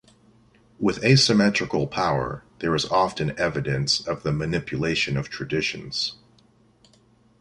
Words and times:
With 0.79 1.03
asymmetrical 1.05 1.85
power, 1.85 2.43
there 2.57 2.73
is 2.73 2.85
often 2.85 3.39
evidence 3.39 3.99
of 4.07 4.23
the 4.23 4.31
manipulation 4.31 5.15
of 5.15 5.29
traditions. 5.29 6.13